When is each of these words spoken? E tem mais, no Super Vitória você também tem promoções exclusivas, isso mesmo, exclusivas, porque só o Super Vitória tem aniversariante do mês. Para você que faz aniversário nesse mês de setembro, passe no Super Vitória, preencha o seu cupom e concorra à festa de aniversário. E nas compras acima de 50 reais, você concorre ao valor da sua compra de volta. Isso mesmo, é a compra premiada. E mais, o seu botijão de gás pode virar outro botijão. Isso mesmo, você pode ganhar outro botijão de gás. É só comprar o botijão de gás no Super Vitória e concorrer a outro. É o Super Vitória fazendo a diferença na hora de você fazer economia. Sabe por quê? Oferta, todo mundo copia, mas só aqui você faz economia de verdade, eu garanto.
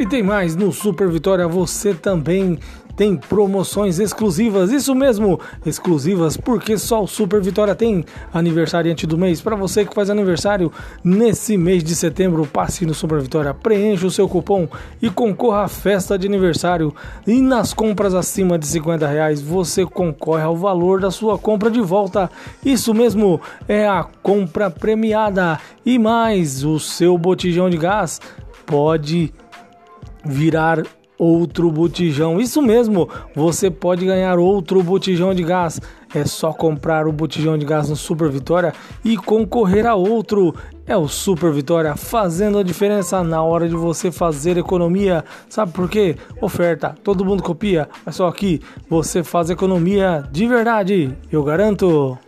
E 0.00 0.06
tem 0.06 0.22
mais, 0.22 0.56
no 0.56 0.72
Super 0.72 1.10
Vitória 1.10 1.46
você 1.46 1.92
também 1.92 2.58
tem 2.96 3.14
promoções 3.18 3.98
exclusivas, 3.98 4.72
isso 4.72 4.94
mesmo, 4.94 5.38
exclusivas, 5.64 6.38
porque 6.38 6.78
só 6.78 7.02
o 7.04 7.06
Super 7.06 7.38
Vitória 7.42 7.74
tem 7.74 8.06
aniversariante 8.32 9.06
do 9.06 9.18
mês. 9.18 9.42
Para 9.42 9.54
você 9.54 9.84
que 9.84 9.94
faz 9.94 10.08
aniversário 10.08 10.72
nesse 11.04 11.58
mês 11.58 11.84
de 11.84 11.94
setembro, 11.94 12.46
passe 12.46 12.86
no 12.86 12.94
Super 12.94 13.20
Vitória, 13.20 13.52
preencha 13.52 14.06
o 14.06 14.10
seu 14.10 14.26
cupom 14.26 14.66
e 15.02 15.10
concorra 15.10 15.64
à 15.64 15.68
festa 15.68 16.18
de 16.18 16.26
aniversário. 16.26 16.94
E 17.26 17.38
nas 17.42 17.74
compras 17.74 18.14
acima 18.14 18.58
de 18.58 18.66
50 18.66 19.06
reais, 19.06 19.42
você 19.42 19.84
concorre 19.84 20.44
ao 20.44 20.56
valor 20.56 20.98
da 20.98 21.10
sua 21.10 21.36
compra 21.36 21.70
de 21.70 21.82
volta. 21.82 22.30
Isso 22.64 22.94
mesmo, 22.94 23.38
é 23.68 23.86
a 23.86 24.02
compra 24.22 24.70
premiada. 24.70 25.60
E 25.84 25.98
mais, 25.98 26.64
o 26.64 26.80
seu 26.80 27.18
botijão 27.18 27.68
de 27.68 27.76
gás 27.76 28.18
pode 28.64 29.30
virar 30.24 30.82
outro 31.20 31.70
botijão. 31.70 32.40
Isso 32.40 32.62
mesmo, 32.62 33.06
você 33.36 33.70
pode 33.70 34.06
ganhar 34.06 34.38
outro 34.38 34.82
botijão 34.82 35.34
de 35.34 35.42
gás. 35.42 35.78
É 36.14 36.24
só 36.24 36.50
comprar 36.50 37.06
o 37.06 37.12
botijão 37.12 37.58
de 37.58 37.66
gás 37.66 37.90
no 37.90 37.94
Super 37.94 38.30
Vitória 38.30 38.72
e 39.04 39.18
concorrer 39.18 39.86
a 39.86 39.94
outro. 39.94 40.54
É 40.86 40.96
o 40.96 41.06
Super 41.06 41.52
Vitória 41.52 41.94
fazendo 41.94 42.58
a 42.58 42.62
diferença 42.62 43.22
na 43.22 43.42
hora 43.42 43.68
de 43.68 43.76
você 43.76 44.10
fazer 44.10 44.56
economia. 44.56 45.22
Sabe 45.48 45.72
por 45.72 45.90
quê? 45.90 46.16
Oferta, 46.40 46.94
todo 47.04 47.24
mundo 47.24 47.42
copia, 47.42 47.86
mas 48.04 48.16
só 48.16 48.26
aqui 48.26 48.60
você 48.88 49.22
faz 49.22 49.50
economia 49.50 50.24
de 50.32 50.46
verdade, 50.46 51.16
eu 51.30 51.44
garanto. 51.44 52.18